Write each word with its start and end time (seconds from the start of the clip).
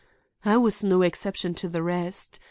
I 0.43 0.57
was 0.57 0.83
no 0.83 1.03
exception 1.03 1.53
to 1.53 1.69
the 1.69 1.83
rest. 1.83 2.39